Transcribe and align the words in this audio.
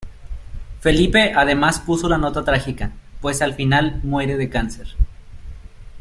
Felipe 0.79 1.31
además 1.35 1.79
puso 1.79 2.09
la 2.09 2.17
nota 2.17 2.43
trágica, 2.43 2.91
pues 3.21 3.43
al 3.43 3.53
final 3.53 4.01
muere 4.03 4.35
de 4.35 4.49
cáncer. 4.49 4.87